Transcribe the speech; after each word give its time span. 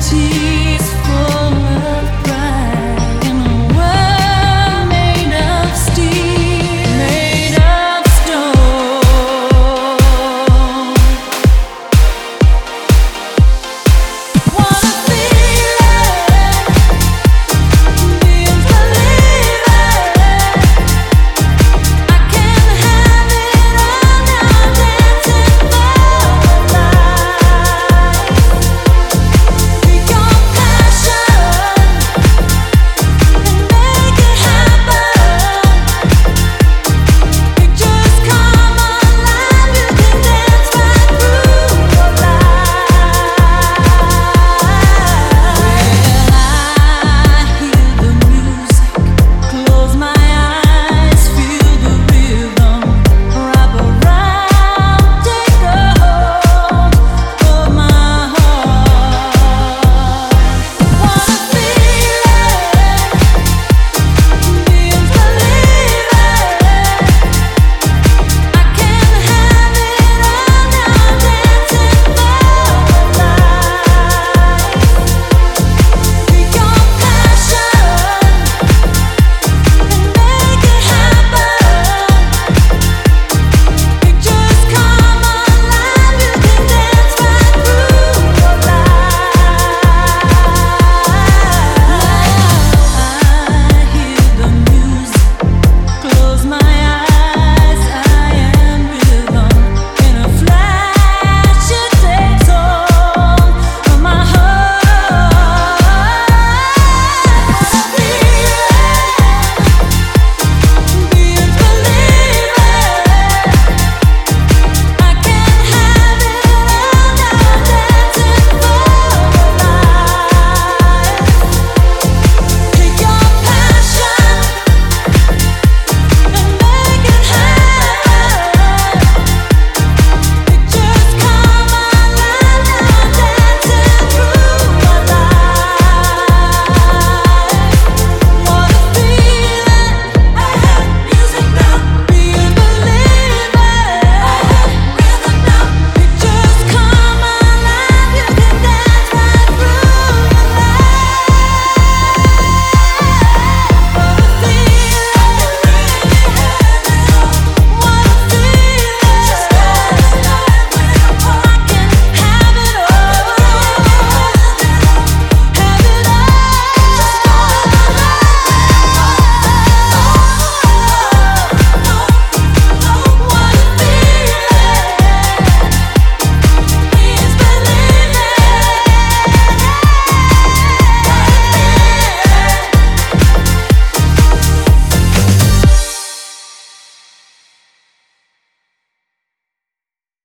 tears 0.00 1.05